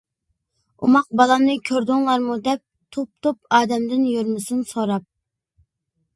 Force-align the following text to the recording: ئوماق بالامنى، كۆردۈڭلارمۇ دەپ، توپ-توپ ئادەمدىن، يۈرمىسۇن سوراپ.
ئوماق 0.85 1.11
بالامنى، 1.19 1.57
كۆردۈڭلارمۇ 1.69 2.39
دەپ، 2.47 2.65
توپ-توپ 2.97 3.55
ئادەمدىن، 3.59 4.09
يۈرمىسۇن 4.17 4.67
سوراپ. 4.73 5.07